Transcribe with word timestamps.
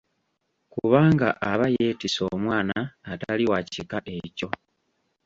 Kubanga 0.73 1.27
aba 1.51 1.65
yeetisse 1.75 2.21
omwana 2.33 2.77
atali 3.11 3.43
wa 3.51 3.59
kika 3.71 3.99
ekyo. 4.17 4.49